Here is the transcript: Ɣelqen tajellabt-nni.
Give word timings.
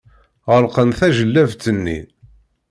Ɣelqen 0.51 0.89
tajellabt-nni. 0.97 1.99